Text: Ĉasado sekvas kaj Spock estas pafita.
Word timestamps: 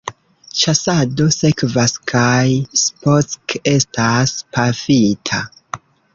Ĉasado 0.59 1.27
sekvas 1.35 1.93
kaj 2.13 2.33
Spock 2.85 3.57
estas 3.75 4.35
pafita. 4.59 5.45